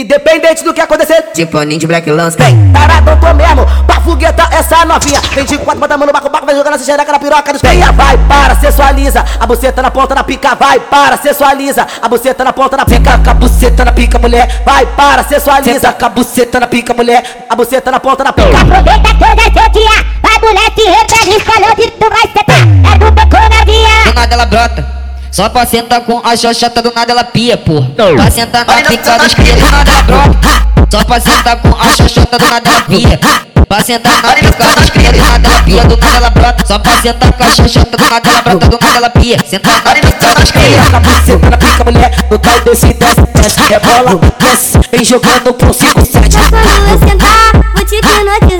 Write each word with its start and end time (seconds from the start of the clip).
Independente 0.00 0.64
do 0.64 0.72
que 0.72 0.80
acontecer, 0.80 1.30
Tipo 1.34 1.62
de 1.64 1.86
Black 1.86 2.10
Lance. 2.10 2.36
Vem, 2.38 2.72
tarado 2.72 3.10
tô 3.20 3.34
mesmo, 3.34 3.66
pra 3.86 4.00
fogueta 4.00 4.48
essa 4.50 4.82
novinha. 4.86 5.20
Vem 5.34 5.44
de 5.44 5.58
quatro, 5.58 5.78
bota 5.78 5.94
a 5.94 5.98
mão 5.98 6.06
no 6.06 6.12
baco, 6.12 6.30
baco, 6.30 6.46
vai 6.46 6.54
jogando 6.54 6.74
essa 6.74 6.84
xereca 6.84 7.12
na 7.12 7.18
piroca 7.18 7.52
dos 7.52 7.60
peia. 7.60 7.92
Vai, 7.92 8.16
para, 8.26 8.56
sensualiza, 8.56 9.22
a 9.38 9.46
buceta 9.46 9.82
na 9.82 9.90
ponta 9.90 10.14
da 10.14 10.24
pica. 10.24 10.54
Vai, 10.54 10.80
para, 10.80 11.18
sensualiza, 11.18 11.86
a 12.00 12.08
buceta 12.08 12.42
na 12.42 12.52
ponta 12.52 12.78
da 12.78 12.86
pica. 12.86 13.18
Com 13.18 13.30
a 13.30 13.34
buceta 13.34 13.84
na 13.84 13.92
pica, 13.92 14.18
mulher. 14.18 14.62
Vai, 14.64 14.86
para, 14.86 15.22
sensualiza, 15.22 15.92
com 15.92 16.06
a 16.06 16.08
buceta 16.08 16.58
na 16.58 16.66
pica, 16.66 16.94
mulher. 16.94 17.46
A 17.50 17.54
buceta 17.54 17.90
na 17.90 18.00
ponta 18.00 18.24
da 18.24 18.32
pica. 18.32 18.58
Aproveita 18.58 19.14
que 19.14 19.24
é 19.24 19.62
seu 19.62 19.70
dia 19.70 20.20
Vai 20.22 20.38
mulher 20.40 20.72
se 20.74 20.84
repele, 20.84 21.36
escolheu 21.36 21.74
de 21.74 21.90
tu 21.90 22.08
vai 22.08 22.22
sentar 22.22 22.94
É 22.94 22.98
do 22.98 23.10
beco 23.10 23.36
na 23.36 23.64
via 23.64 24.04
Do 24.06 24.14
nada 24.14 24.34
ela 24.34 24.46
brota. 24.46 24.99
Só 25.30 25.48
pra 25.48 25.64
sentar 25.64 26.00
com 26.00 26.20
a 26.24 26.36
xoxota, 26.36 26.82
do 26.82 26.92
nada 26.92 27.12
ela 27.12 27.22
pia, 27.24 27.56
porra. 27.56 27.88
Pra 28.16 28.30
sentar 28.30 28.66
na 28.66 28.74
pica 28.74 29.18
dos 29.18 29.34
cria, 29.34 29.54
do 29.54 29.70
nada 29.70 29.90
ela 29.90 30.02
brota. 30.02 30.48
Só 30.90 31.04
pra 31.04 31.20
sentar 31.20 31.56
com 31.56 31.68
a 31.68 31.84
xoxota, 31.96 32.38
do 32.38 32.44
nada 32.46 32.68
ela 32.68 32.80
pia. 32.82 33.20
Pra 33.68 33.80
sentar 33.80 34.12
na 34.22 34.34
pica 34.34 34.64
dos 34.74 34.90
cria, 34.90 35.12
do 35.12 35.18
nada 35.18 35.48
ela 35.48 35.62
pia, 35.62 35.84
do 35.84 35.96
nada 35.96 36.16
ela 36.16 36.30
brota. 36.30 36.66
Só 36.66 36.78
pra 36.80 36.92
sentar 37.00 37.32
com 37.32 37.44
a 37.44 37.46
xoxota, 37.46 37.96
do 37.96 38.10
nada 38.10 38.28
ela 38.28 38.42
brota, 38.42 38.68
do 38.68 38.78
nada 38.82 38.96
ela 38.96 39.10
pia. 39.10 39.36
Sentar 39.48 39.72
na 39.84 39.94
pica 39.94 40.34
dos 40.34 40.50
cria. 40.50 40.82
Com 40.90 40.96
a 40.96 41.00
buceta 41.00 41.50
na 41.50 41.56
pica, 41.56 41.84
mulher. 41.84 42.26
No 42.28 42.38
tal 42.38 42.60
desse 42.60 42.92
desce, 42.92 43.22
desce, 43.34 43.60
rebola, 43.68 44.20
desce. 44.40 44.80
Vem 44.90 45.04
jogando 45.04 45.54
pro 45.54 45.72
5, 45.72 46.04
7. 46.04 46.36
Quando 46.50 46.88
eu 46.90 47.08
sentar, 47.08 47.52
vou 47.72 47.84
te 47.86 47.94
hipnotizar 47.94 48.59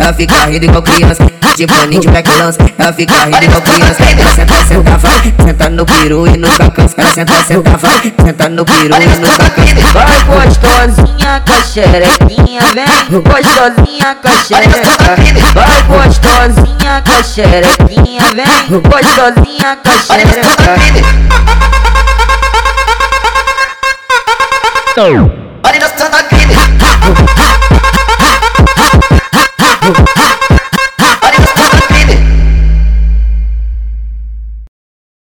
ela 0.00 0.12
fica 0.14 0.46
rindo 0.46 0.64
igual 0.64 0.82
criança. 0.82 1.24
Tipo 1.56 1.86
ninho 1.86 2.00
de 2.00 2.08
Black 2.08 2.30
Lance, 2.38 2.58
ela 2.78 2.92
fica 2.92 3.24
rindo 3.24 3.44
igual 3.44 3.60
criança. 3.60 4.02
Ela 4.02 4.30
senta, 4.34 4.54
senta, 4.66 4.96
vai, 4.96 5.34
senta 5.44 5.68
no 5.68 5.84
peru 5.84 6.26
e 6.26 6.36
nunca 6.36 6.70
cansa. 6.70 6.94
Ela 6.96 7.10
senta, 7.10 7.32
senta, 7.44 7.76
vai, 7.76 8.14
senta 8.24 8.48
no 8.48 8.64
peru 8.64 8.96
e 8.96 9.06
nunca 9.18 9.50
cansa. 9.50 9.74
Vai 9.92 10.06
gostosinha 10.24 11.42
com 11.46 11.52
a 11.52 11.62
xerequinha, 11.62 12.62
vem 12.74 13.20
gostosinha 13.20 14.14
com 14.22 14.28
a 14.28 14.32
xereca. 14.32 15.16
Vai 15.54 15.82
gostosinha 15.82 17.02
com 17.06 17.12
a 17.12 17.22
xerequinha, 17.22 18.22
vem 18.34 18.80
gostosinha 18.80 19.76
com 19.76 19.90
a 19.90 19.98
xereca. 20.02 20.80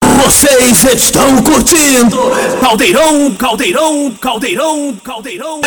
Vocês 0.04 0.84
estão 0.84 1.42
curtindo 1.42 2.32
Caldeirão, 2.60 3.34
Caldeirão, 3.36 4.12
Caldeirão, 4.22 4.94
Caldeirão. 5.04 5.62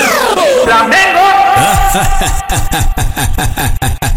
Flamengo! 0.64 1.18